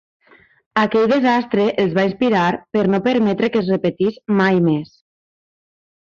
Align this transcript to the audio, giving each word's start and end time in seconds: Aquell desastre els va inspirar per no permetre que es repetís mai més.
Aquell 0.83 1.03
desastre 1.11 1.65
els 1.83 1.93
va 1.97 2.05
inspirar 2.07 2.47
per 2.77 2.87
no 2.95 3.01
permetre 3.09 3.51
que 3.57 3.61
es 3.63 3.71
repetís 3.75 4.19
mai 4.41 4.59
més. 4.71 4.99